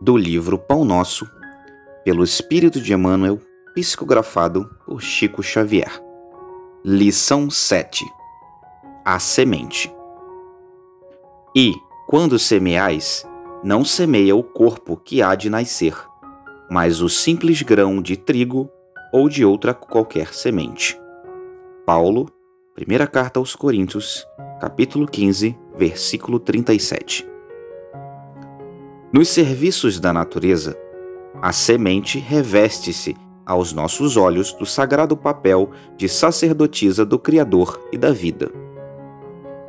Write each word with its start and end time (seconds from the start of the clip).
do 0.00 0.16
livro 0.16 0.58
Pão 0.58 0.84
Nosso, 0.84 1.28
pelo 2.04 2.22
Espírito 2.22 2.80
de 2.80 2.92
Emmanuel, 2.92 3.40
psicografado 3.74 4.70
por 4.86 5.02
Chico 5.02 5.42
Xavier. 5.42 6.02
Lição 6.84 7.50
7 7.50 8.04
A 9.04 9.18
semente. 9.18 9.92
E, 11.54 11.74
quando 12.06 12.38
semeais, 12.38 13.26
não 13.64 13.84
semeia 13.84 14.36
o 14.36 14.42
corpo 14.42 14.96
que 14.96 15.20
há 15.20 15.34
de 15.34 15.50
nascer, 15.50 15.94
mas 16.70 17.00
o 17.00 17.08
simples 17.08 17.62
grão 17.62 18.00
de 18.00 18.16
trigo 18.16 18.70
ou 19.12 19.28
de 19.28 19.44
outra 19.44 19.74
qualquer 19.74 20.32
semente. 20.32 20.98
Paulo, 21.84 22.30
primeira 22.74 23.06
carta 23.06 23.40
aos 23.40 23.56
Coríntios, 23.56 24.24
capítulo 24.60 25.08
15, 25.08 25.58
versículo 25.76 26.38
37. 26.38 27.37
Nos 29.10 29.28
serviços 29.30 29.98
da 29.98 30.12
natureza, 30.12 30.76
a 31.40 31.50
semente 31.50 32.18
reveste-se 32.18 33.16
aos 33.46 33.72
nossos 33.72 34.18
olhos 34.18 34.52
do 34.52 34.66
sagrado 34.66 35.16
papel 35.16 35.70
de 35.96 36.06
sacerdotisa 36.06 37.06
do 37.06 37.18
Criador 37.18 37.80
e 37.90 37.96
da 37.96 38.12
vida. 38.12 38.52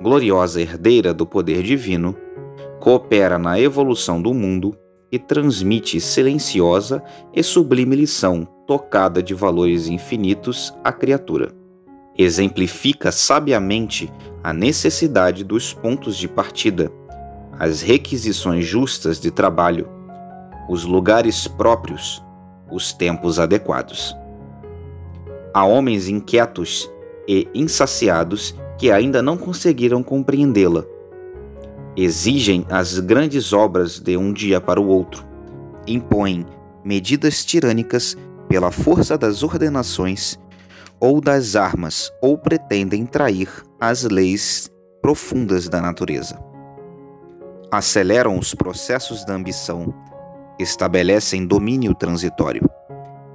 Gloriosa 0.00 0.62
herdeira 0.62 1.12
do 1.12 1.26
poder 1.26 1.62
divino, 1.62 2.16
coopera 2.80 3.38
na 3.38 3.60
evolução 3.60 4.22
do 4.22 4.32
mundo 4.32 4.74
e 5.12 5.18
transmite 5.18 6.00
silenciosa 6.00 7.02
e 7.34 7.42
sublime 7.42 7.94
lição 7.94 8.48
tocada 8.66 9.22
de 9.22 9.34
valores 9.34 9.86
infinitos 9.86 10.72
à 10.82 10.90
criatura. 10.90 11.52
Exemplifica 12.16 13.12
sabiamente 13.12 14.10
a 14.42 14.54
necessidade 14.54 15.44
dos 15.44 15.74
pontos 15.74 16.16
de 16.16 16.26
partida 16.26 16.90
as 17.58 17.80
requisições 17.80 18.66
justas 18.66 19.18
de 19.18 19.30
trabalho, 19.30 19.88
os 20.68 20.84
lugares 20.84 21.48
próprios, 21.48 22.22
os 22.70 22.92
tempos 22.92 23.38
adequados. 23.38 24.14
Há 25.54 25.64
homens 25.64 26.08
inquietos 26.08 26.90
e 27.26 27.48
insaciados 27.54 28.54
que 28.78 28.90
ainda 28.90 29.22
não 29.22 29.36
conseguiram 29.36 30.02
compreendê-la. 30.02 30.84
Exigem 31.96 32.66
as 32.68 32.98
grandes 32.98 33.52
obras 33.54 33.98
de 33.98 34.18
um 34.18 34.32
dia 34.32 34.60
para 34.60 34.80
o 34.80 34.86
outro, 34.86 35.24
impõem 35.86 36.44
medidas 36.84 37.42
tirânicas 37.42 38.16
pela 38.48 38.70
força 38.70 39.16
das 39.16 39.42
ordenações 39.42 40.38
ou 41.00 41.20
das 41.20 41.56
armas, 41.56 42.10
ou 42.22 42.38
pretendem 42.38 43.04
trair 43.04 43.48
as 43.80 44.02
leis 44.04 44.70
profundas 45.02 45.68
da 45.68 45.80
natureza 45.80 46.38
aceleram 47.70 48.38
os 48.38 48.54
processos 48.54 49.24
da 49.24 49.34
ambição, 49.34 49.92
estabelecem 50.58 51.46
domínio 51.46 51.94
transitório, 51.94 52.68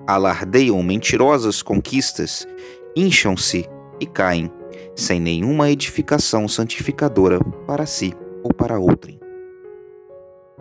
alardeiam 0.07 0.81
mentirosas 0.81 1.61
conquistas, 1.61 2.47
incham-se 2.95 3.67
e 3.99 4.05
caem, 4.05 4.51
sem 4.95 5.19
nenhuma 5.19 5.69
edificação 5.69 6.47
santificadora 6.47 7.39
para 7.65 7.85
si 7.85 8.13
ou 8.43 8.53
para 8.53 8.79
outrem. 8.79 9.19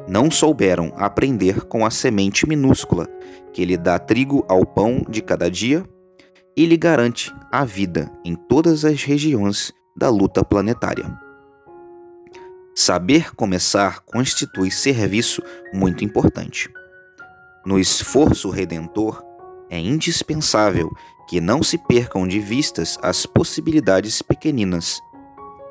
Não 0.08 0.30
souberam 0.30 0.92
aprender 0.96 1.64
com 1.66 1.84
a 1.84 1.90
semente 1.90 2.48
minúscula 2.48 3.06
que 3.52 3.64
lhe 3.64 3.76
dá 3.76 3.98
trigo 3.98 4.44
ao 4.48 4.64
pão 4.64 5.04
de 5.08 5.20
cada 5.22 5.50
dia 5.50 5.84
e 6.56 6.66
lhe 6.66 6.76
garante 6.76 7.32
a 7.50 7.64
vida 7.64 8.10
em 8.24 8.34
todas 8.34 8.84
as 8.84 9.02
regiões 9.02 9.72
da 9.96 10.08
luta 10.08 10.44
planetária. 10.44 11.29
Saber 12.82 13.34
começar 13.34 14.00
constitui 14.06 14.70
serviço 14.70 15.42
muito 15.70 16.02
importante. 16.02 16.66
No 17.62 17.78
esforço 17.78 18.48
redentor, 18.48 19.22
é 19.68 19.78
indispensável 19.78 20.90
que 21.28 21.42
não 21.42 21.62
se 21.62 21.76
percam 21.76 22.26
de 22.26 22.40
vistas 22.40 22.98
as 23.02 23.26
possibilidades 23.26 24.22
pequeninas. 24.22 24.98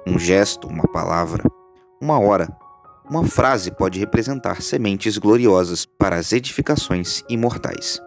Um 0.06 0.19
gesto, 0.19 0.68
uma 0.68 0.88
palavra, 0.88 1.44
uma 2.00 2.19
hora, 2.19 2.48
uma 3.09 3.25
frase 3.25 3.72
pode 3.72 3.98
representar 3.98 4.62
sementes 4.62 5.18
gloriosas 5.18 5.88
para 5.88 6.16
as 6.16 6.31
edificações 6.31 7.24
imortais. 7.28 8.00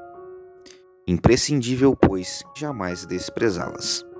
Imprescindível, 1.09 1.97
pois, 1.97 2.45
jamais 2.57 3.05
desprezá-las. 3.05 4.12